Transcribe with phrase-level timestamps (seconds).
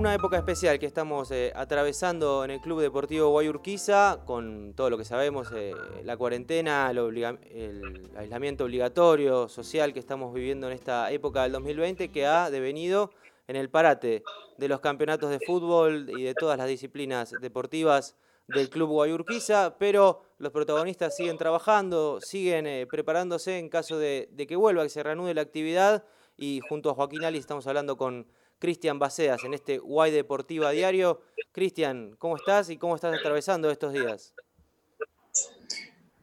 [0.00, 4.96] una época especial que estamos eh, atravesando en el Club Deportivo Guayurquiza, con todo lo
[4.96, 11.42] que sabemos, eh, la cuarentena, el, aislamiento obligatorio social que estamos viviendo en esta época
[11.42, 13.10] del 2020, que ha devenido
[13.46, 14.22] en el parate
[14.56, 18.16] de los campeonatos de fútbol y de todas las disciplinas deportivas
[18.48, 24.46] del Club Guayurquiza, pero los protagonistas siguen trabajando, siguen eh, preparándose en caso de, de
[24.46, 26.04] que vuelva, que se reanude la actividad,
[26.38, 28.26] y junto a Joaquín Ali estamos hablando con
[28.60, 31.22] Cristian Baceas en este Guay Deportiva Diario.
[31.50, 34.34] Cristian, ¿cómo estás y cómo estás atravesando estos días?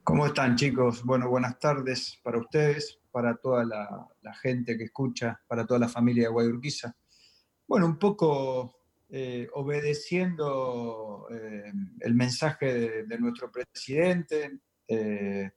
[0.03, 1.03] ¿Cómo están chicos?
[1.03, 6.23] Bueno, buenas tardes para ustedes, para toda la, gente que escucha, para toda la familia
[6.23, 6.95] de Guayurquiza.
[7.67, 8.79] Bueno, un poco
[9.09, 15.49] eh, obedeciendo eh, el mensaje de, nuestro presidente, eh,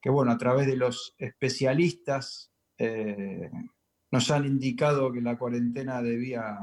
[0.00, 2.52] que bueno, a través de los especialistas
[4.14, 6.56] nos han indicado que la cuarentena debía,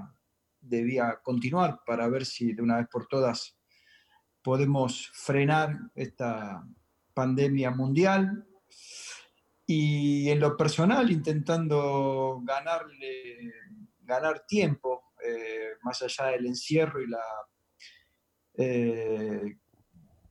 [0.62, 3.58] debía continuar para ver si de una vez por todas
[4.42, 6.66] podemos frenar esta
[7.14, 8.48] pandemia mundial.
[9.66, 13.52] Y en lo personal, intentando ganarle,
[14.00, 17.26] ganar tiempo, eh, más allá del encierro y la
[18.54, 19.58] eh,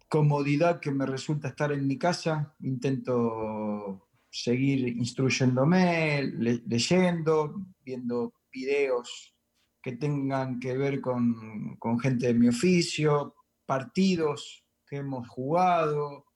[0.08, 6.22] comodidad que me resulta estar en mi casa, intento seguir instruyéndome,
[6.66, 9.34] leyendo, viendo videos
[9.82, 13.34] que tengan que ver con, gente de mi oficio,
[13.66, 16.26] partidos que hemos jugado.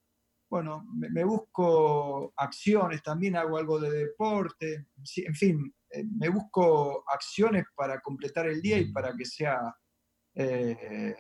[0.51, 7.65] Bueno, me, busco acciones, también hago algo de deporte, en fin, eh, me busco acciones
[7.75, 9.75] para completar el día y para que sea,
[10.35, 11.15] eh,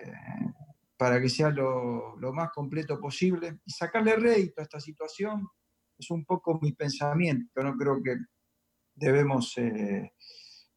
[0.96, 5.48] para que sea lo, lo más completo posible y sacarle rédito a esta situación
[5.98, 7.62] es un poco mi pensamiento.
[7.62, 8.16] No creo que
[8.94, 10.12] debemos eh,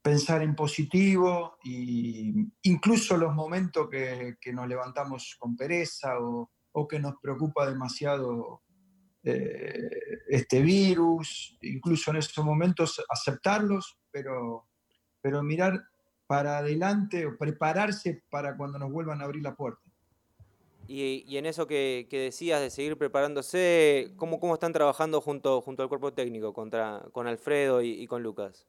[0.02, 6.50] pensar en positivo y incluso los momentos que, nos levantamos con pereza o,
[6.88, 8.62] que nos preocupa demasiado
[9.24, 9.90] eh,
[10.30, 14.68] este virus, incluso en esos momentos aceptarlos, pero,
[15.20, 15.84] pero mirar
[16.28, 19.87] para adelante o prepararse para cuando nos vuelvan a abrir la puerta.
[20.88, 25.90] Y, en eso que, decías de seguir preparándose, ¿cómo, cómo están trabajando junto, junto al
[25.90, 28.66] cuerpo técnico, contra, con Alfredo y, con Lucas?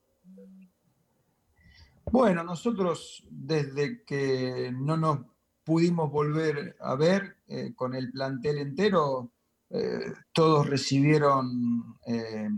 [2.10, 5.20] Bueno, nosotros desde que no nos
[5.62, 9.30] pudimos volver a ver eh, con el plantel entero,
[9.70, 12.48] eh, todos recibieron eh,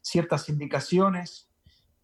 [0.00, 1.48] ciertas indicaciones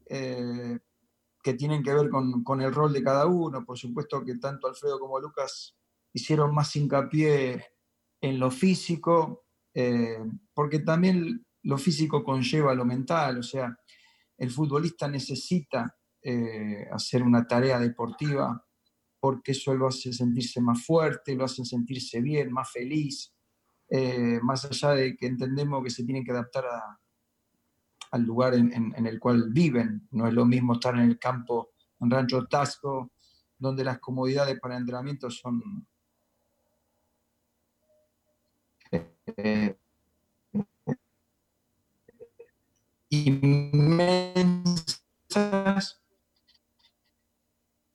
[0.05, 3.65] que tienen que ver con, con, el rol de cada uno.
[3.65, 5.75] Por supuesto que tanto Alfredo como Lucas
[6.13, 7.65] hicieron más hincapié
[8.21, 10.19] en lo físico, eh,
[10.55, 13.77] porque también lo físico conlleva lo mental, o sea,
[14.37, 18.65] el futbolista necesita eh, hacer una tarea deportiva
[19.23, 23.33] porque eso lo hace sentirse más fuerte, lo hace sentirse bien, más feliz,
[23.89, 26.65] eh, más allá de que entendemos que se tienen que adaptar
[28.11, 30.09] al lugar en, el cual viven.
[30.11, 33.13] No es lo mismo estar en el campo, en Rancho Tasco,
[33.57, 35.87] donde las comodidades para entrenamiento son,
[43.11, 44.83] inmensas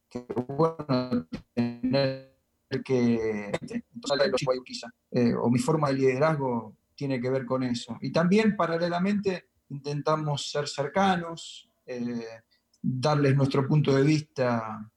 [0.10, 2.38] que bueno tener
[2.84, 3.52] que
[5.12, 7.98] eh, o mi forma de liderazgo tiene que ver con eso.
[8.02, 12.42] Y también paralelamente intentamos ser cercanos eh,
[12.82, 14.90] darles nuestro punto de vista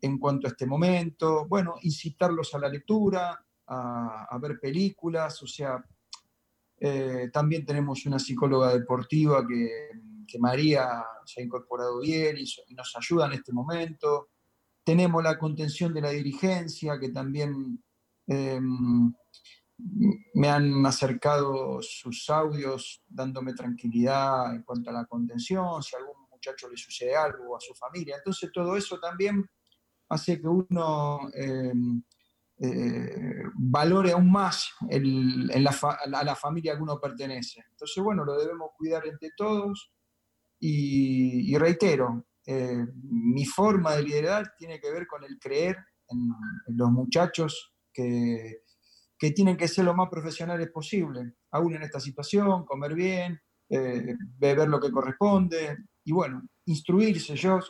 [0.00, 5.84] en cuanto a este momento bueno incitarlos a la lectura a, ver películas, o sea,
[6.80, 9.90] eh, también tenemos una psicóloga deportiva que,
[10.38, 14.28] María se ha incorporado bien y, nos ayuda en este momento.
[14.84, 17.82] Tenemos la contención de la dirigencia que también
[18.26, 19.12] em,
[20.34, 26.28] me han acercado sus audios dándome tranquilidad en cuanto a la contención, si a algún
[26.30, 28.16] muchacho le sucede algo a su familia.
[28.16, 29.48] Entonces todo eso también
[30.10, 32.02] hace que uno em,
[32.60, 37.62] eh, valore aún más a la familia que uno pertenece.
[37.70, 39.92] Entonces, bueno, lo debemos cuidar entre todos
[40.60, 45.76] y, reitero, eh, mi forma de liderar tiene que ver con el creer
[46.08, 46.30] en,
[46.76, 48.62] los muchachos que,
[49.16, 54.16] que, tienen que ser lo más profesionales posible, aún en esta situación, comer bien, eh,
[54.38, 57.36] beber lo que corresponde y bueno, instruirse.
[57.36, 57.60] Yo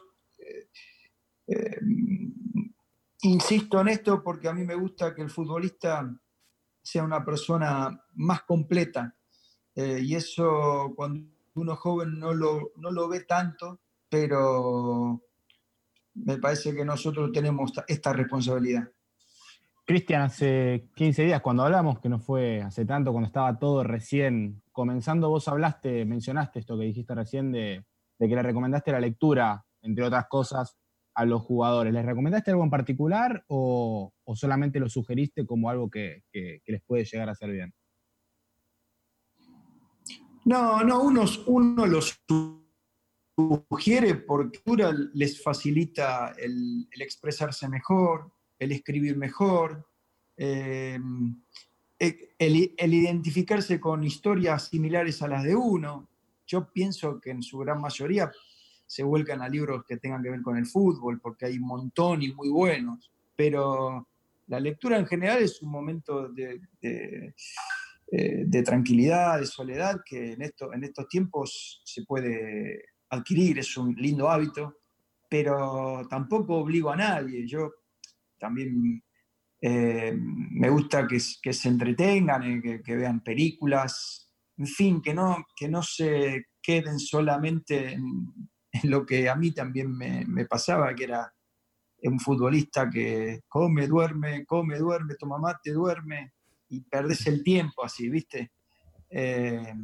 [3.22, 6.08] Insisto en esto porque a mí me gusta que el futbolista
[6.82, 9.16] sea una persona más completa
[9.74, 15.22] eh, y eso cuando uno joven no lo, no lo ve tanto, pero
[16.14, 18.88] me parece que nosotros tenemos esta responsabilidad.
[19.84, 24.62] Cristian, hace 15 días cuando hablamos, que no fue hace tanto, cuando estaba todo recién
[24.72, 27.84] comenzando, vos hablaste, mencionaste esto que dijiste recién de,
[28.18, 30.76] que le recomendaste la lectura, entre otras cosas,
[31.18, 31.92] a los jugadores.
[31.92, 37.28] ¿Les recomendaste algo en particular o, solamente lo sugeriste como algo que, les puede llegar
[37.28, 37.74] a hacer bien?
[40.44, 42.22] No, no, uno, uno los
[43.36, 44.60] sugiere porque
[45.14, 49.90] les facilita el, expresarse mejor, el escribir mejor,
[50.36, 51.00] eh,
[51.98, 56.08] el, identificarse con historias similares a las de uno.
[56.46, 58.30] Yo pienso que en su gran mayoría
[58.88, 62.22] se vuelcan a libros que tengan que ver con el fútbol, porque hay un montón
[62.22, 64.08] y muy buenos, pero
[64.46, 67.34] la lectura en general es un momento de, de,
[68.10, 73.94] eh, tranquilidad, de soledad, que en, esto, en estos tiempos se puede adquirir, es un
[73.94, 74.78] lindo hábito,
[75.28, 77.46] pero tampoco obligo a nadie.
[77.46, 77.70] Yo
[78.38, 79.02] también
[79.60, 85.68] eh, me gusta que, se entretengan, eh, que, vean películas, en fin, que no, que
[85.68, 88.32] no se queden solamente en,
[88.84, 91.32] lo que a mí también me, pasaba, que era
[92.02, 96.34] un futbolista que come, duerme, come, duerme, toma mate, duerme,
[96.68, 98.52] y perdes el tiempo así, ¿viste?
[99.10, 99.74] Eh,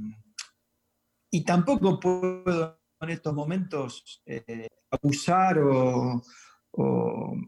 [1.31, 6.23] y tampoco puedo en estos momentos eh, abusar o,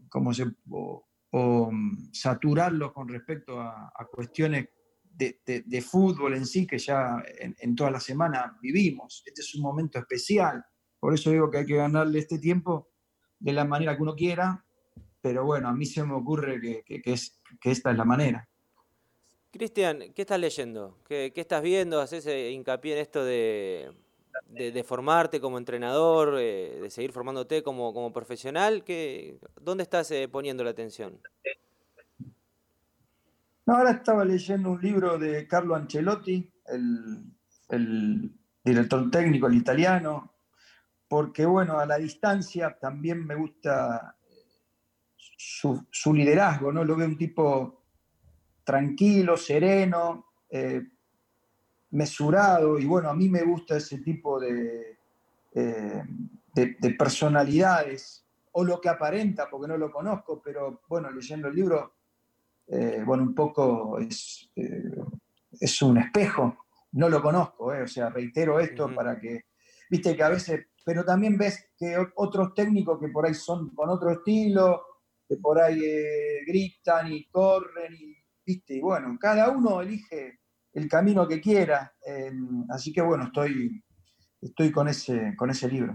[0.09, 1.71] como se, o,
[2.11, 4.69] saturarlo con respecto a, cuestiones
[5.03, 9.23] de, fútbol en sí que ya en, toda la semana vivimos.
[9.25, 10.63] Este es un momento especial,
[10.99, 12.89] por eso digo que hay que ganarle este tiempo
[13.39, 14.65] de la manera que uno quiera,
[15.21, 18.47] pero bueno, a mí se me ocurre que, es, que esta es la manera.
[19.51, 20.97] Cristian, ¿qué estás leyendo?
[21.07, 21.99] ¿Qué, ¿Qué, estás viendo?
[21.99, 23.91] ¿Haces hincapié en esto de,
[24.49, 28.83] de, formarte como entrenador, eh, de seguir formándote como, como profesional?
[28.83, 31.19] ¿qué, ¿Dónde estás eh, poniendo la atención?
[33.65, 38.31] No, ahora estaba leyendo un libro de Carlo Ancelotti, el,
[38.63, 40.33] director técnico, el italiano,
[41.07, 44.15] porque bueno, a la distancia también me gusta
[45.37, 46.83] su, liderazgo, ¿no?
[46.83, 47.83] Lo veo un tipo
[48.63, 50.81] tranquilo, sereno, eh,
[51.91, 54.97] mesurado y bueno, a mí me gusta ese tipo de,
[55.53, 56.03] eh,
[56.53, 61.93] de, personalidades o lo que aparenta, porque no lo conozco, pero bueno, leyendo el libro,
[62.67, 68.93] eh, bueno, un poco es, es un espejo, no lo conozco, o sea, reitero esto
[68.93, 69.45] para que,
[69.89, 73.89] viste que a veces, pero también ves que otros técnicos que por ahí son con
[73.89, 74.83] otro estilo,
[75.27, 75.81] que por ahí
[76.47, 80.39] gritan y corren, y, viste, y bueno, cada uno elige
[80.71, 81.93] el camino que quiera.
[82.07, 82.31] Eh,
[82.69, 83.83] así que bueno, estoy,
[84.39, 85.93] estoy con, ese, con ese libro.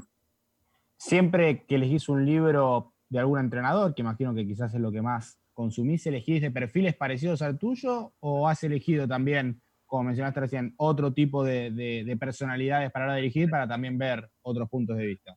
[0.98, 5.00] Siempre que elegís un libro de algún entrenador, que imagino que quizás es lo que
[5.00, 9.62] más consumís, ¿elegís de perfiles parecidos al tuyo o has elegido también,
[9.92, 14.96] como mencionaste recién, otro tipo de, personalidades para la dirigir para también ver otros puntos
[14.96, 15.36] de vista?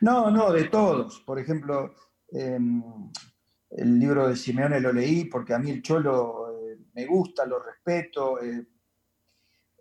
[0.00, 1.20] No, no, de todos.
[1.20, 1.94] Por ejemplo,
[2.32, 2.82] em,
[3.70, 6.48] el libro de Simeone lo leí porque a mí el Cholo
[6.94, 8.42] me gusta, lo respeto.
[8.42, 8.66] Eh,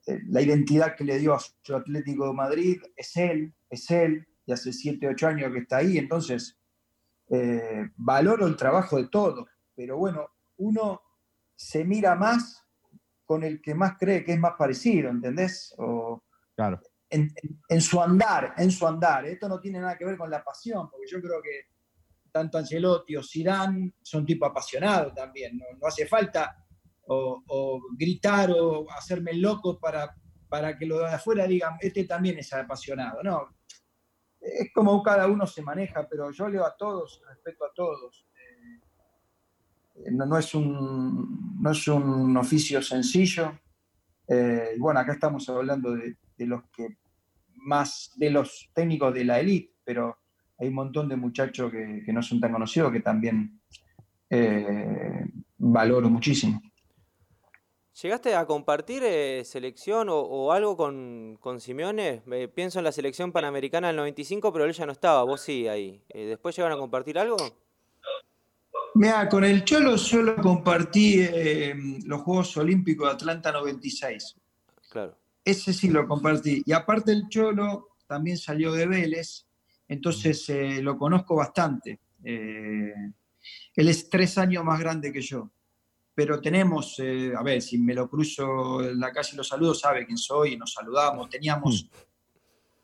[0.05, 4.27] eh, la identidad que le dio a su Atlético de Madrid es él, es él,
[4.45, 6.59] y hace 7, 8 años que está ahí, entonces
[7.31, 11.01] eh, valoro el trabajo de todos, pero bueno, uno
[11.55, 12.66] se mira más
[13.27, 15.75] con el que más cree que es más parecido, ¿entendés?
[15.77, 16.23] O,
[16.55, 16.81] claro.
[17.09, 19.25] En, su andar, en su andar.
[19.25, 21.67] Esto no tiene nada que ver con la pasión, porque yo creo que
[22.31, 25.57] tanto Ancelotti o Zidane son tipo apasionados también.
[25.57, 26.65] no hace falta
[27.07, 30.15] o, gritar o hacerme loco para,
[30.47, 33.21] para que lo de afuera digan, este también es apasionado.
[33.23, 33.57] No,
[34.39, 38.26] es como cada uno se maneja, pero yo leo a todos, respeto a todos.
[40.05, 43.59] Eh, no, es un, no es un oficio sencillo.
[44.27, 46.97] Eh, bueno, acá estamos hablando de, los que
[47.55, 50.17] más, de los técnicos de la élite, pero
[50.57, 53.59] hay un montón de muchachos que, no son tan conocidos que también
[54.29, 55.25] eh,
[55.57, 56.61] valoro muchísimo.
[58.01, 62.21] ¿Llegaste a compartir eh, selección o, algo con, con Simeone?
[62.53, 66.03] pienso en la selección panamericana del 95, pero él ya no estaba, vos sí ahí.
[66.09, 67.37] Eh, ¿Después llegaron a compartir algo?
[68.97, 71.75] Mira, con el Cholo solo compartí eh,
[72.05, 74.35] los Juegos Olímpicos de Atlanta 96.
[74.89, 75.17] Claro.
[75.43, 76.63] Ese sí lo compartí.
[76.65, 79.45] Y aparte el Cholo también salió de Vélez,
[79.87, 80.49] entonces
[80.81, 81.99] lo conozco bastante.
[82.23, 83.13] él
[83.75, 85.51] es tres años más grande que yo
[86.17, 89.75] pero tenemos, eh, a ver, si me lo cruzo en la calle y lo saludo,
[89.75, 91.29] sabe quién soy, y nos saludamos.
[91.29, 91.87] Teníamos mm.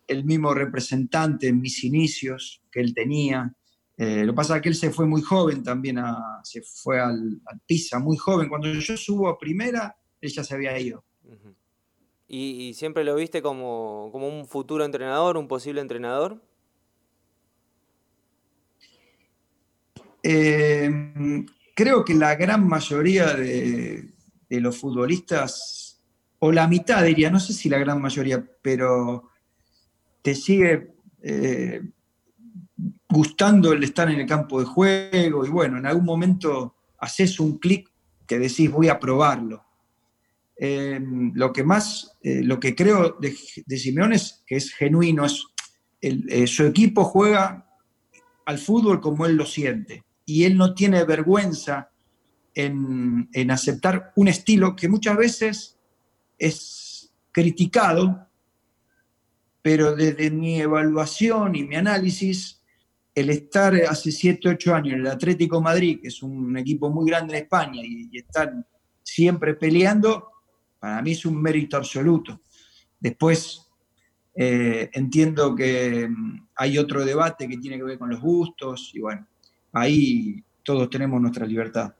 [0.10, 3.52] el mismo representante en mis inicios que él tenía.
[3.98, 7.00] Eh, lo que pasa es que él se fue muy joven también, a, se fue
[7.00, 8.50] al, Pisa muy joven.
[8.50, 11.04] Cuando yo subo a primera, él ya se había ido.
[12.28, 16.42] ¿Y, siempre lo viste como, como, un futuro entrenador, un posible entrenador?
[20.24, 20.90] Eh,
[21.76, 24.10] creo que la gran mayoría de,
[24.50, 26.02] los futbolistas,
[26.40, 29.30] o la mitad diría, no sé si la gran mayoría, pero
[30.22, 31.82] te sigue eh,
[33.14, 37.60] gustando el estar en el campo de juego y bueno, en algún momento haces un
[37.60, 37.90] clic
[38.28, 39.64] que decís voy a probarlo.
[40.58, 41.00] Eh,
[41.34, 43.34] lo que más, eh, lo que creo de,
[43.78, 47.66] Simeone es que es genuino, es su equipo juega
[48.46, 51.90] al fútbol como él lo siente y él no tiene vergüenza
[52.56, 55.78] en, aceptar un estilo que muchas veces
[56.38, 58.28] es criticado,
[59.62, 62.62] pero desde mi evaluación y mi análisis,
[63.16, 67.10] el estar hace 7, 8 años en el Atlético Madrid, que es un equipo muy
[67.10, 68.54] grande en España, y, y estar
[69.04, 70.30] siempre peleando,
[70.80, 72.42] para mí es un mérito absoluto.
[73.00, 73.64] Después
[74.36, 79.00] eh, entiendo que mm, hay otro debate que tiene que ver con los gustos, y
[79.00, 79.28] bueno,
[79.72, 81.94] ahí todos tenemos nuestra libertad.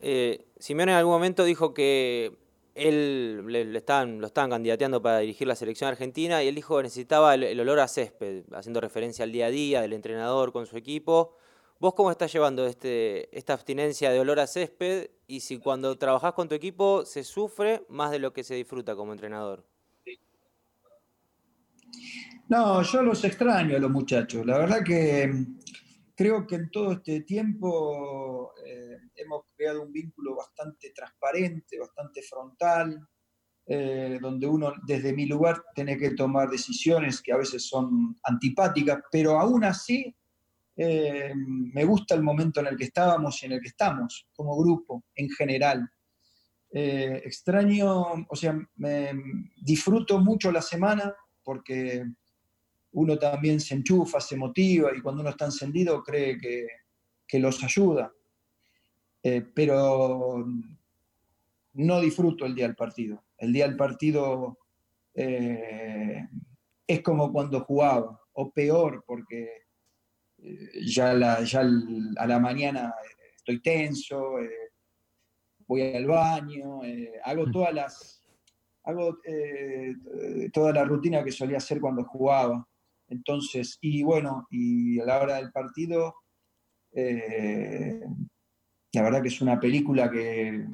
[0.00, 2.36] Eh, en algún momento dijo que
[2.74, 6.84] él le, están, lo estaban candidateando para dirigir la selección argentina y él dijo que
[6.84, 10.76] necesitaba el, olor a césped, haciendo referencia al día a día del entrenador con su
[10.76, 11.36] equipo.
[11.78, 16.32] ¿Vos cómo estás llevando este, esta abstinencia de olor a césped y si cuando trabajás
[16.32, 19.64] con tu equipo se sufre más de lo que se disfruta como entrenador?
[22.48, 24.44] No, yo los extraño a los muchachos.
[24.44, 25.32] La verdad que
[26.14, 33.06] creo que en todo este tiempo eh, hemos creado un vínculo bastante transparente, bastante frontal,
[33.66, 39.00] eh, donde uno desde mi lugar tiene que tomar decisiones que a veces son antipáticas,
[39.10, 40.14] pero aún así
[40.76, 44.56] eh, me gusta el momento en el que estábamos y en el que estamos como
[44.56, 45.88] grupo en general.
[46.70, 49.12] extraño, o sea, me
[49.62, 52.04] disfruto mucho la semana porque
[52.94, 56.68] uno también se enchufa, se motiva y cuando uno está encendido cree que,
[57.40, 58.12] los ayuda.
[59.24, 60.46] Eh, pero
[61.72, 63.24] no disfruto el día del partido.
[63.36, 64.60] El día del partido
[65.14, 66.28] eh,
[66.86, 69.64] es como cuando jugaba, o peor, porque
[70.38, 72.94] eh, ya, a la mañana
[73.36, 74.34] estoy tenso,
[75.66, 76.82] voy al baño,
[77.24, 78.22] hago todas las
[78.84, 79.18] hago
[80.52, 82.64] toda la rutina que solía hacer cuando jugaba.
[83.08, 86.14] Entonces, y bueno, y a la hora del partido,
[86.92, 88.00] eh,
[88.92, 90.66] la verdad que es una película que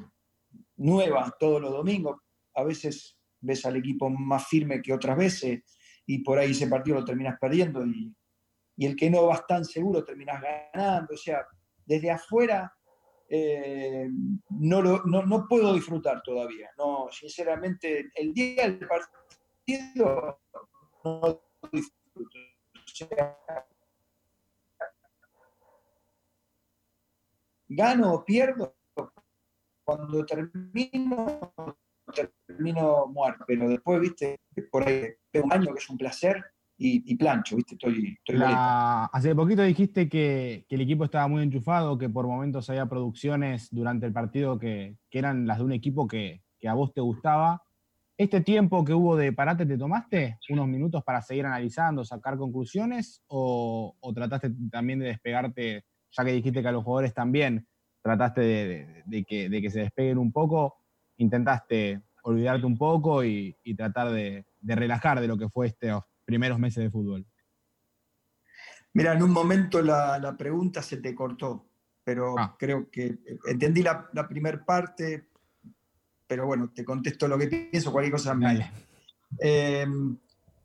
[0.77, 2.21] nueva todos los domingos.
[2.55, 5.63] A veces ves al equipo más firme que otras veces
[6.05, 8.15] y por ahí ese partido lo terminas perdiendo y,
[8.77, 11.13] el que no vas tan seguro terminas ganando.
[11.13, 11.45] O sea,
[11.85, 12.73] desde afuera
[13.29, 14.09] eh,
[14.49, 16.69] no, lo, no, puedo disfrutar todavía.
[16.77, 20.39] No, sinceramente, el día del partido
[21.03, 22.00] no disfruto
[27.67, 28.75] gano o pierdo,
[29.83, 31.41] cuando termino,
[32.47, 36.43] termino muerto, pero después, viste, por ahí un año que es un placer
[36.77, 38.17] y, plancho, viste, estoy,
[39.13, 44.07] Hace poquito dijiste que, el equipo estaba muy enchufado, que por momentos había producciones durante
[44.07, 47.63] el partido que, eran las de un equipo que, que a vos te gustaba.
[48.21, 53.23] ¿Este tiempo que hubo de parate te tomaste unos minutos para seguir analizando, sacar conclusiones
[53.25, 57.67] o, trataste también de despegarte, ya que dijiste que a los jugadores también
[58.03, 60.75] trataste de, que, se despeguen un poco,
[61.17, 66.83] intentaste olvidarte un poco y, tratar de, relajar de lo que fue estos primeros meses
[66.83, 67.25] de fútbol?
[68.93, 71.71] Mira, en un momento la, pregunta se te cortó,
[72.03, 72.55] pero ah.
[72.59, 75.30] creo que entendí la, la primera parte,
[76.31, 78.71] pero bueno, te contesto lo que pienso, cualquier cosa me...
[79.37, 79.85] Eh,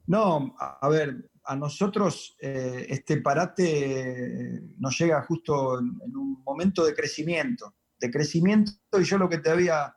[0.06, 6.94] no, a ver, a nosotros eh, este parate nos llega justo en, un momento de
[6.94, 9.92] crecimiento, de crecimiento, y yo lo que te había,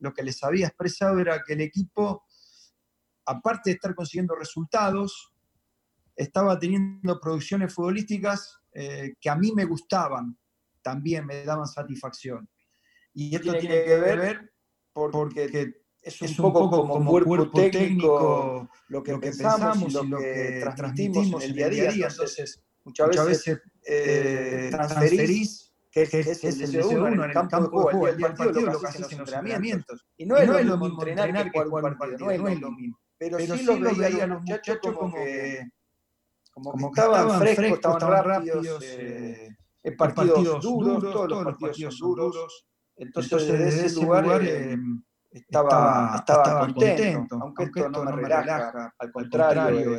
[0.00, 2.26] lo que les había expresado era que el equipo,
[3.24, 5.32] aparte de estar consiguiendo resultados,
[6.14, 10.36] estaba teniendo producciones futbolísticas eh, que a mí me gustaban,
[10.82, 12.46] también me daban satisfacción.
[13.14, 14.53] Y esto tiene, que ver
[14.94, 21.50] porque es un, poco, como, cuerpo, técnico, lo que, pensamos, y lo que, transmitimos en
[21.50, 22.08] el día a día.
[22.08, 27.66] Entonces, muchas, veces, eh, transferís que, es, el deseo de uno en el campo de
[27.66, 30.06] juego, el día del partido, lo que haces en los entrenamientos.
[30.16, 32.98] Y no, es lo mismo entrenar que jugar un partido, no es lo mismo.
[33.18, 35.68] Pero, sí lo veía a los muchachos como que
[36.52, 39.48] como, que estaban, frescos, estaban rápidos, eh,
[39.82, 42.66] eh partidos, duros, todos los partidos, son duros.
[42.96, 44.76] Entonces, desde ese lugar eh,
[45.30, 49.98] estaba, estaba, contento, aunque, esto no me relaja, al contrario,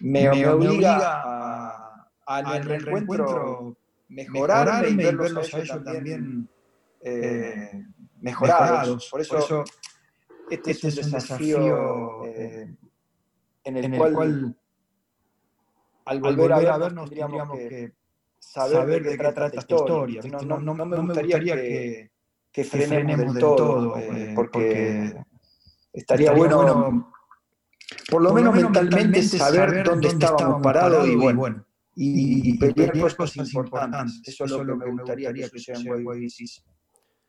[0.00, 3.76] me, me, obliga a, a, en el reencuentro
[4.10, 6.48] mejorarme y verlos, a ellos también
[7.00, 7.84] eh,
[8.20, 9.08] mejorados.
[9.10, 9.64] Por eso,
[10.50, 12.76] este, este, es un desafío eh,
[13.64, 14.56] en, el cual,
[16.04, 17.92] al volver, a vernos tendríamos que
[18.40, 20.22] saber de qué trata esta historia.
[20.42, 22.10] No, me gustaría que,
[22.50, 25.14] que frenemos del todo, eh, porque
[25.92, 27.12] estaría bueno,
[28.10, 34.22] por lo menos mentalmente saber dónde estábamos parados y bueno y, pelear cosas, importantes.
[34.24, 36.28] Eso es lo que me gustaría que suceda en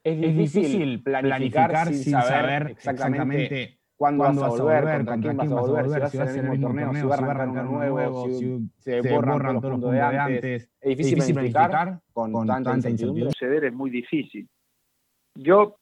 [0.03, 6.09] es difícil planificar, sin saber exactamente cuándo vas a volver, contra quién vas a volver,
[6.09, 9.01] si vas a hacer el mismo torneo, si va a arrancar uno nuevo, si se
[9.01, 10.69] borran todos los puntos de antes.
[10.81, 13.25] Es difícil planificar con tanta incertidumbre.
[13.25, 14.49] Suceder es muy difícil.
[15.35, 15.77] Yo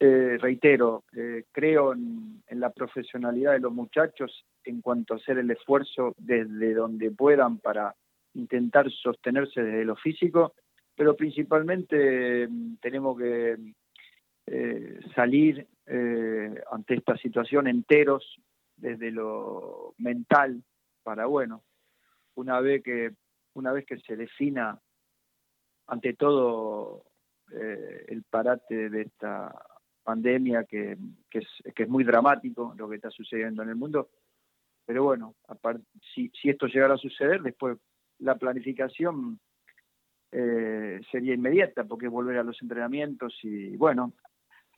[0.00, 5.48] eh, reitero, eh, creo en, la profesionalidad de los muchachos en cuanto a hacer el
[5.52, 7.94] esfuerzo desde donde puedan para
[8.34, 10.54] intentar sostenerse desde lo físico,
[10.96, 13.56] pero principalmente mm, tenemos que
[14.50, 15.66] eh, salir
[16.70, 18.38] ante esta situación enteros
[18.76, 20.62] desde lo mental
[21.02, 21.64] para bueno,
[22.34, 23.14] una vez que
[23.54, 24.78] una vez que se defina
[25.86, 27.04] ante todo
[27.50, 29.50] el parate de esta
[30.08, 30.96] pandemia que,
[31.30, 34.08] que, es, muy dramático lo que está sucediendo en el mundo.
[34.86, 35.34] Pero bueno,
[36.14, 37.76] si, si esto llegara a suceder, después
[38.18, 39.38] la planificación
[40.32, 44.14] eh, sería inmediata, porque volver a los entrenamientos y, bueno,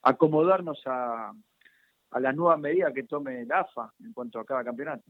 [0.03, 1.33] acomodarnos a,
[2.11, 5.05] a las nuevas medidas que tome la AFA en cuanto a cada campeonato.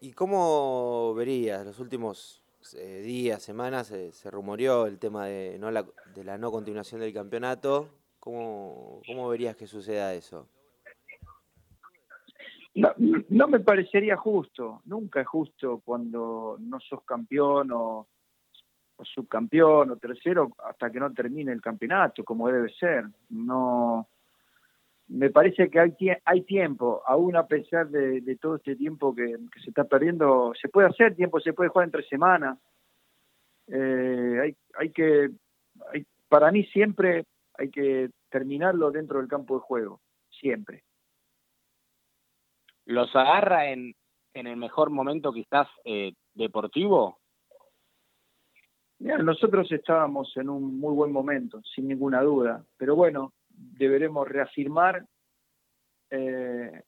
[0.00, 5.70] ¿Y cómo verías los últimos eh, días, semanas, se rumoreó el tema de, ¿no?
[5.70, 7.88] la, de la no continuación del campeonato.
[8.18, 10.48] ¿Cómo, cómo verías que suceda eso?
[12.74, 12.92] No,
[13.30, 18.08] no, me parecería justo, nunca es justo cuando no sos campeón o,
[18.96, 23.04] o, subcampeón o tercero hasta que no termine el campeonato, como debe ser.
[23.30, 24.08] No,
[25.08, 29.70] me parece que hay, hay tiempo, aún a pesar de, todo este tiempo que, se
[29.70, 32.58] está perdiendo, se puede hacer tiempo, se puede jugar entre semanas.
[33.68, 35.30] Eh, hay, hay que,
[36.28, 40.82] para mí siempre hay que terminarlo dentro del campo de juego, siempre.
[42.84, 43.94] ¿Los agarra en,
[44.34, 47.18] en el mejor momento quizás eh, deportivo?
[48.98, 55.04] Mira, nosotros estábamos en un muy buen momento, sin ninguna duda, pero bueno, deberemos reafirmar
[56.10, 56.82] eh,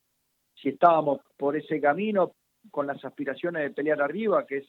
[0.55, 2.33] si estábamos por ese camino
[2.71, 4.69] con las aspiraciones de pelear arriba, que es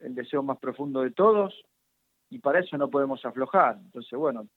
[0.00, 1.54] el deseo más profundo de todos,
[2.30, 3.76] y para eso no podemos aflojar.
[3.76, 4.48] Entonces, bueno,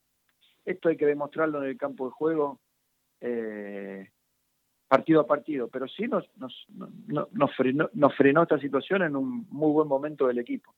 [0.65, 2.59] esto hay que demostrarlo en el campo de juego
[3.21, 4.09] eh,
[4.87, 6.67] partido a partido, pero sí nos, nos,
[7.33, 10.73] nos frenó esta situación en un muy buen momento del equipo.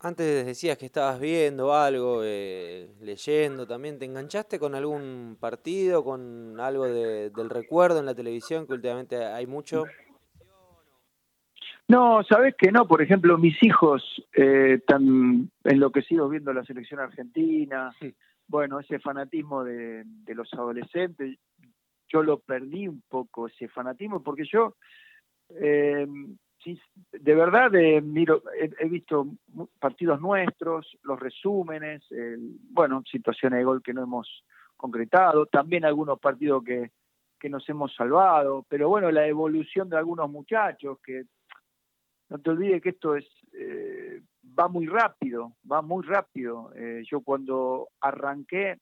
[0.00, 3.98] Antes decías que estabas viendo algo, eh, leyendo también.
[3.98, 9.48] ¿Te enganchaste con algún partido, con algo del recuerdo en la televisión, que últimamente hay
[9.48, 9.86] mucho?
[11.88, 12.86] No, sabes que no.
[12.86, 17.92] Por ejemplo, mis hijos eh, están enloquecidos viendo la selección argentina.
[18.46, 21.38] Bueno, ese fanatismo de, de los adolescentes,
[22.06, 24.76] yo lo perdí un poco, ese fanatismo, porque yo
[25.50, 26.06] eh,
[26.62, 26.80] sí,
[27.12, 29.26] de verdad eh, miro, he, visto
[29.78, 32.04] partidos nuestros, los resúmenes,
[32.70, 34.44] bueno, situaciones de gol que no hemos
[34.76, 36.92] concretado, también algunos partidos que,
[37.38, 41.24] que nos hemos salvado, pero bueno, la evolución de algunos muchachos, que
[42.28, 44.22] no te olvides que esto es eh,
[44.58, 46.72] va muy rápido, va muy rápido.
[46.74, 48.78] Eh, yo cuando arranqué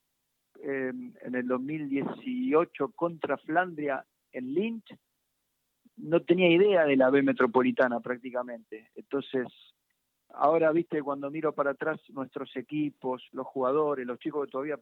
[0.62, 4.96] en el 2018 contra Flandria en Lynch,
[5.96, 8.90] no tenía idea de la B metropolitana prácticamente.
[8.94, 9.46] Entonces,
[10.30, 14.78] ahora, viste, cuando miro para atrás nuestros equipos, los jugadores, los chicos que todavía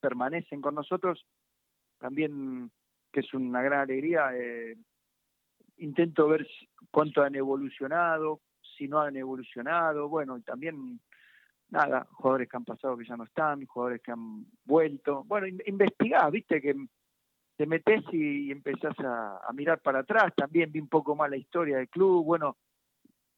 [0.00, 1.24] permanecen con nosotros,
[1.98, 2.70] también,
[3.12, 4.76] que es una gran alegría, eh,
[5.78, 6.46] intento ver
[6.90, 8.40] cuánto han evolucionado,
[8.76, 11.00] si no han evolucionado, bueno, y también,
[11.70, 16.30] nada, jugadores que han pasado que ya no están, jugadores que han vuelto, bueno, investigar,
[16.30, 16.74] viste, que
[17.60, 20.32] te metes y empezás a, mirar para atrás.
[20.34, 22.56] También vi un poco más la historia del club, bueno,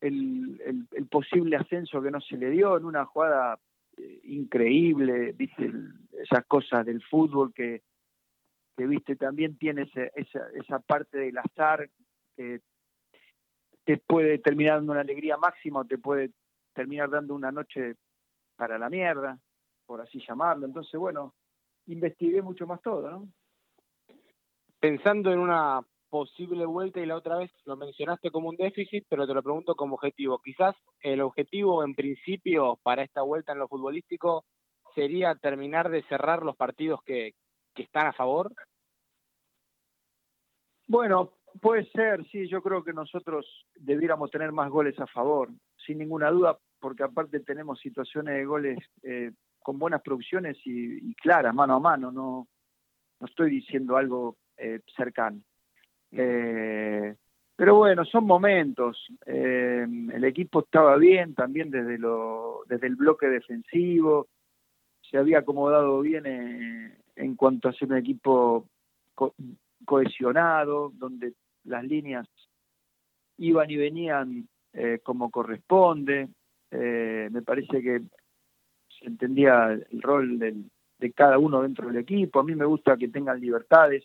[0.00, 3.58] el, posible ascenso que no se le dio en una jugada
[3.96, 5.72] eh, increíble, viste,
[6.22, 7.82] esas cosas del fútbol que,
[8.76, 11.90] que viste también tiene esa, esa parte del azar
[12.36, 12.60] que
[13.82, 16.30] te puede terminar dando una alegría máxima o te puede
[16.74, 17.96] terminar dando una noche
[18.54, 19.36] para la mierda,
[19.84, 20.64] por así llamarlo.
[20.64, 21.34] Entonces, bueno,
[21.86, 23.28] investigué mucho más todo, ¿no?
[24.82, 29.28] Pensando en una posible vuelta y la otra vez lo mencionaste como un déficit, pero
[29.28, 30.40] te lo pregunto como objetivo.
[30.40, 34.44] Quizás el objetivo en principio para esta vuelta en lo futbolístico
[34.92, 37.34] sería terminar de cerrar los partidos que,
[37.76, 38.52] están a favor.
[40.88, 45.48] Bueno, puede ser, sí, yo creo que nosotros debiéramos tener más goles a favor,
[45.86, 51.54] sin ninguna duda, porque aparte tenemos situaciones de goles eh, con buenas producciones y, claras,
[51.54, 52.48] mano a mano, no,
[53.20, 55.40] no estoy diciendo algo eh, cercano.
[56.10, 57.14] Eh,
[57.56, 59.06] pero bueno, son momentos.
[59.26, 64.28] el equipo estaba bien también desde, lo, desde el bloque defensivo,
[65.02, 68.66] se había acomodado bien en cuanto a ser un equipo
[69.84, 72.26] cohesionado, donde las líneas
[73.38, 76.28] iban y venían eh, como corresponde.
[76.70, 78.00] Eh, me parece que
[78.98, 82.40] se entendía el rol de cada uno dentro del equipo.
[82.40, 84.04] A mí me gusta que tengan libertades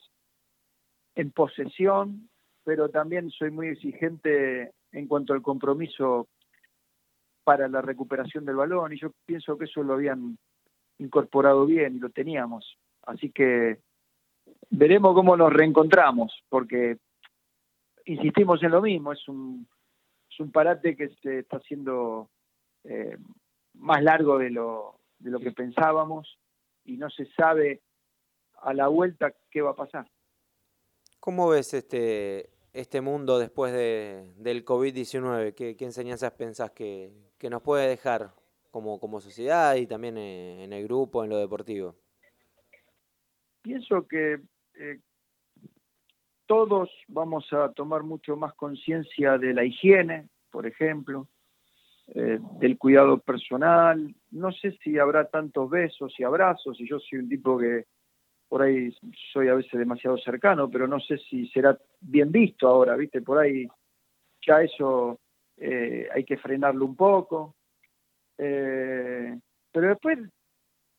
[1.17, 2.29] en posesión,
[2.63, 6.27] pero también soy muy exigente en cuanto al compromiso
[7.43, 10.37] para la recuperación del balón y yo pienso que eso lo habían
[10.99, 12.77] incorporado bien y lo teníamos.
[13.01, 13.79] Así que
[14.69, 16.97] veremos cómo nos reencontramos, porque
[18.05, 19.67] insistimos en lo mismo, es un,
[20.29, 22.29] es un parate que se está haciendo
[22.83, 23.17] eh,
[23.73, 26.37] más largo de lo, de lo que pensábamos
[26.85, 27.81] y no se sabe
[28.61, 30.07] a la vuelta qué va a pasar.
[31.27, 35.55] ¿Cómo ves este, este mundo después de, del COVID-19?
[35.55, 38.31] ¿Qué, ¿Qué, enseñanzas pensás que, que, nos puede dejar
[38.71, 41.97] como, como sociedad y también en el grupo, en lo deportivo?
[43.61, 44.39] Pienso que
[44.75, 44.99] eh,
[46.45, 51.27] todos vamos a tomar mucho más conciencia de la higiene, por ejemplo,
[52.15, 54.15] eh, del cuidado personal.
[54.31, 57.85] No sé si habrá tantos besos y abrazos, y yo soy un tipo que
[58.47, 58.95] por ahí
[59.33, 63.21] soy a veces demasiado cercano, pero no sé si será bien visto ahora, ¿viste?
[63.21, 63.67] Por ahí
[64.45, 65.19] ya eso
[65.57, 67.55] eh, hay que frenarlo un poco.
[68.37, 69.37] Eh,
[69.71, 70.19] pero después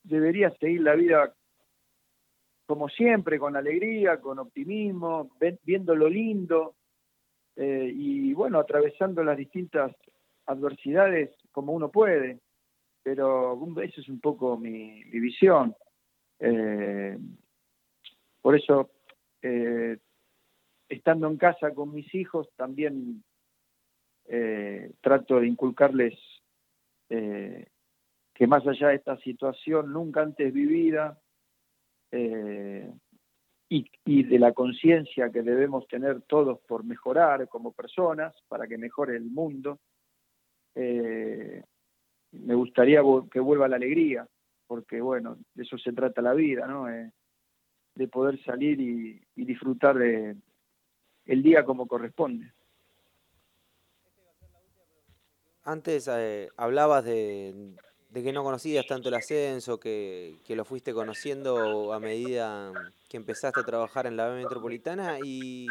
[0.03, 1.33] debería seguir la vida
[2.67, 5.31] como siempre, con alegría, con optimismo,
[5.63, 6.75] viendo lo lindo
[7.57, 9.97] eh, y bueno, atravesando las distintas
[10.45, 12.41] adversidades como uno puede.
[13.03, 15.75] Pero esa es un poco mi, visión.
[16.41, 17.19] Eh,
[18.41, 18.91] por eso,
[19.43, 19.99] eh,
[20.89, 23.25] estando en casa con mis hijos, también
[25.01, 26.15] trato de inculcarles
[27.09, 31.19] que más allá de esta situación nunca antes vivida,
[32.11, 32.91] eh,
[33.71, 39.17] y, de la conciencia que debemos tener todos por mejorar como personas, para que mejore
[39.17, 39.79] el mundo,
[40.75, 41.63] eh,
[42.33, 44.27] me gustaría que vuelva la alegría,
[44.69, 46.89] porque bueno, de eso se trata la vida, ¿no?
[46.89, 47.11] Eh,
[47.95, 50.37] de poder salir y, disfrutar de
[51.25, 52.53] el día como corresponde.
[55.65, 56.09] Antes
[56.57, 57.75] hablabas de,
[58.15, 62.73] que no conocías tanto el ascenso, que, lo fuiste conociendo a medida
[63.09, 65.67] que empezaste a trabajar en la B Metropolitana y,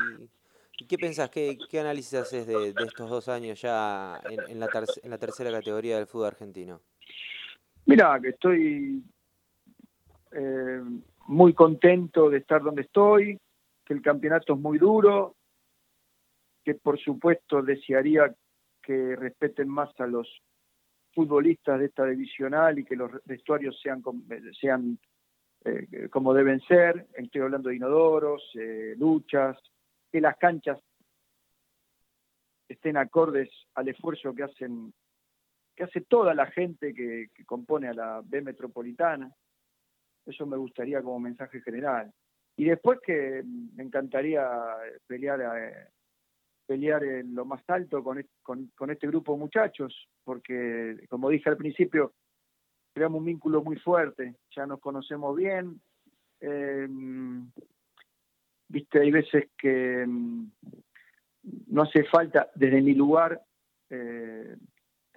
[0.87, 4.69] ¿qué pensás, qué, qué análisis haces de, estos dos años ya en, la
[5.03, 6.81] en la tercera categoría del fútbol argentino?
[7.87, 9.01] Mira, que estoy
[10.33, 10.81] eh,
[11.27, 13.39] muy contento de estar donde estoy,
[13.85, 15.37] que el campeonato es muy duro,
[16.65, 18.35] que por supuesto desearía
[18.81, 20.27] que respeten más a los
[21.13, 24.03] futbolistas de esta divisional y que los vestuarios sean,
[24.59, 24.99] sean
[25.63, 27.07] eh, como deben ser.
[27.13, 29.57] Estoy hablando de inodoros, eh, luchas,
[30.11, 30.77] que las canchas
[32.67, 34.93] estén acordes al esfuerzo que hacen
[35.77, 39.31] que hace toda la gente que, compone a la B metropolitana.
[40.25, 42.11] Eso me gustaría como mensaje general.
[42.57, 44.43] Y después que me encantaría
[45.05, 45.87] pelear eh,
[46.65, 48.19] pelear en lo más alto con,
[48.89, 52.13] este grupo de muchachos, porque como dije al principio,
[52.93, 55.79] creamos un vínculo muy fuerte, ya nos conocemos bien.
[56.39, 57.49] Em,
[58.67, 60.49] viste, hay veces que em,
[61.67, 63.39] no hace falta, desde mi lugar,
[63.91, 64.57] eh,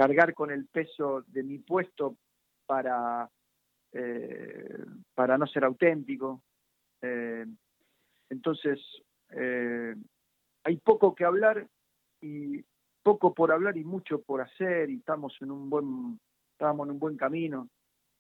[0.01, 2.17] cargar con el peso de mi puesto
[2.65, 3.29] para,
[3.93, 4.85] eh,
[5.15, 6.41] para no ser auténtico.
[7.03, 7.45] Eh,
[8.31, 8.81] entonces,
[10.65, 11.67] hay poco que hablar
[12.23, 12.65] y
[13.03, 16.19] poco por hablar y mucho por hacer y estamos en un buen
[16.53, 17.69] estábamos en un buen camino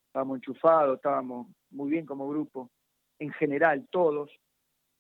[0.06, 2.70] estábamos enchufados estábamos muy bien como grupo
[3.18, 4.30] en general todos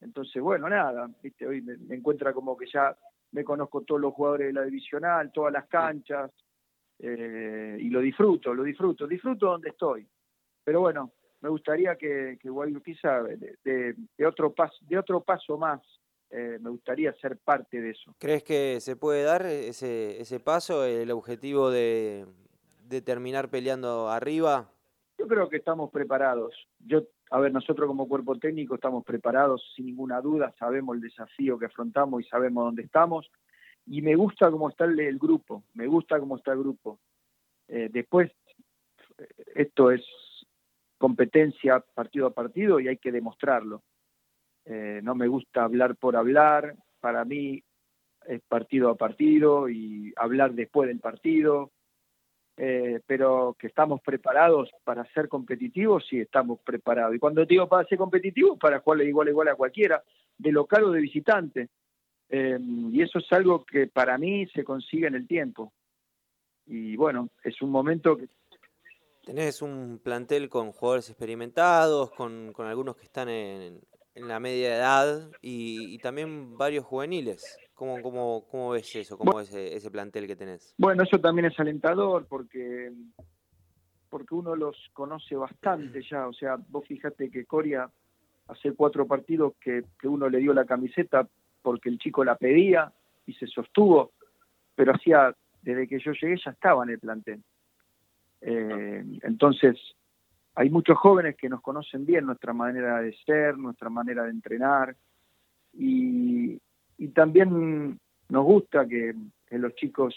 [0.00, 1.46] Entonces, bueno, nada, ¿viste?
[1.46, 2.96] hoy me, me encuentra como que ya
[3.32, 6.30] me conozco todos los jugadores de la divisional, todas las canchas,
[7.02, 10.06] eh, y lo disfruto, lo disfruto, disfruto donde estoy.
[10.62, 15.80] Pero bueno, me gustaría que, que Guayurquiza de, de, otro paso, de otro paso más,
[16.30, 18.14] eh, me gustaría ser parte de eso.
[18.18, 22.26] ¿Crees que se puede dar ese, ese paso, el objetivo de,
[22.86, 24.70] de terminar peleando arriba?
[25.18, 26.54] Yo creo que estamos preparados.
[26.78, 31.58] Yo, a ver, nosotros como cuerpo técnico estamos preparados sin ninguna duda, sabemos el desafío
[31.58, 33.30] que afrontamos y sabemos dónde estamos
[33.86, 36.98] y me gusta cómo está el, grupo, me gusta cómo está el grupo.
[37.68, 38.30] Eh, después,
[39.54, 40.02] esto es
[40.98, 43.82] competencia partido a partido y hay que demostrarlo.
[44.64, 47.62] Eh, no me gusta hablar por hablar, para mí
[48.26, 51.72] es partido a partido y hablar después del partido,
[52.56, 57.14] eh, pero que estamos preparados para ser competitivos, sí estamos preparados.
[57.14, 60.02] Y cuando digo para ser competitivos, para jugar igual igual a cualquiera,
[60.36, 61.68] de local o de visitante.
[62.30, 65.72] Em, y eso es algo que para mí se consigue en el tiempo.
[66.66, 68.28] Y bueno, es un momento que...
[69.24, 73.80] Tenés un plantel con jugadores experimentados, con, con algunos que están en,
[74.14, 77.58] en la media edad y, también varios juveniles.
[77.74, 79.18] ¿Cómo, cómo, cómo ves eso?
[79.18, 80.74] ¿Cómo ves ese, ese plantel que tenés?
[80.78, 82.92] Bueno, eso también es alentador porque
[84.08, 86.26] porque uno los conoce bastante ya.
[86.26, 87.88] O sea, vos fíjate que Coria
[88.48, 91.28] hace cuatro partidos que, que uno le dio la camiseta
[91.62, 92.92] porque el chico la pedía
[93.26, 94.12] y se sostuvo,
[94.74, 97.42] pero hacía, desde que yo llegué ya estaba en el plantel.
[98.40, 99.76] Eh, entonces,
[100.54, 104.96] hay muchos jóvenes que nos conocen bien nuestra manera de ser, nuestra manera de entrenar,
[105.72, 106.60] y,
[107.14, 109.14] también nos gusta que,
[109.50, 110.14] los chicos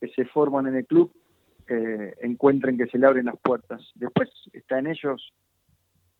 [0.00, 1.12] que se forman en el club
[1.68, 3.80] eh, encuentren que se le abren las puertas.
[3.94, 5.32] Después está en ellos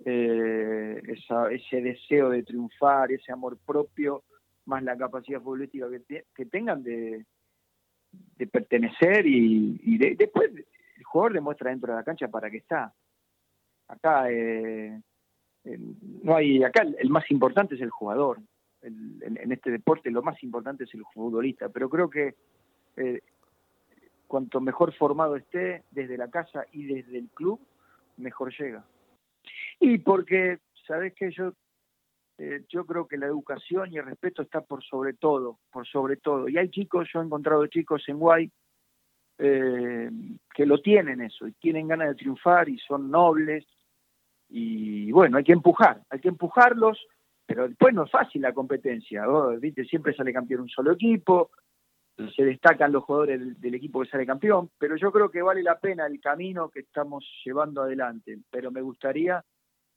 [0.05, 1.03] eh,
[1.51, 4.23] ese deseo de triunfar, ese amor propio
[4.71, 5.87] más la capacidad futbolística
[6.35, 7.27] que, tengan de,
[8.13, 12.95] de pertenecer y, después el jugador demuestra dentro de la cancha para qué está.
[13.89, 15.01] Acá eh,
[16.23, 18.39] no hay, acá el, más importante es el jugador.
[18.83, 22.35] en, este deporte lo más importante es el futbolista, pero creo que
[22.97, 23.21] eh,
[24.27, 27.61] cuanto mejor formado esté desde la casa y desde el club,
[28.17, 28.85] mejor llega.
[29.81, 31.53] Y porque, ¿sabes que Yo
[32.43, 36.17] eh, yo creo que la educación y el respeto está por sobre todo, por sobre
[36.17, 36.49] todo.
[36.49, 38.51] Y hay chicos, yo he encontrado chicos en Guay
[39.37, 40.11] eh,
[40.55, 43.67] que lo tienen eso, y tienen ganas de triunfar y son nobles.
[44.49, 47.07] Y bueno, hay que empujar, hay que empujarlos,
[47.45, 49.27] pero después no es fácil la competencia.
[49.61, 49.85] ¿viste?
[49.85, 51.51] Siempre sale campeón un solo equipo,
[52.35, 55.79] se destacan los jugadores del, equipo que sale campeón, pero yo creo que vale la
[55.79, 58.39] pena el camino que estamos llevando adelante.
[58.51, 59.45] Pero me gustaría,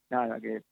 [0.10, 0.63] nada, que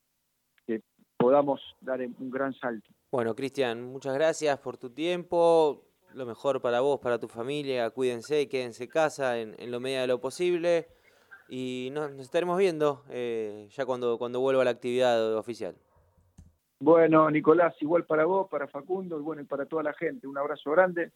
[1.21, 2.89] podamos dar un gran salto.
[3.11, 5.83] Bueno, Cristian, muchas gracias por tu tiempo.
[6.13, 7.89] Lo mejor para vos, para tu familia.
[7.89, 10.87] Cuídense, quédense casa en, lo medida de lo posible.
[11.49, 15.75] Y nos, estaremos viendo eh, ya cuando, cuando vuelva la actividad oficial.
[16.79, 20.27] Bueno, Nicolás, igual para vos, para Facundo y bueno, y para toda la gente.
[20.27, 21.11] Un abrazo grande.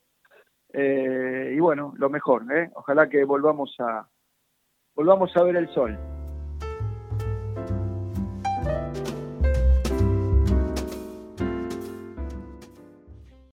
[0.74, 2.70] Eh, y bueno, lo mejor, ¿eh?
[2.76, 4.08] Ojalá que volvamos a,
[4.94, 5.98] volvamos a ver el sol.